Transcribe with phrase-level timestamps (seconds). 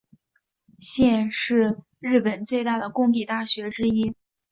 [0.79, 4.15] 现是日本最大的公立大学之一。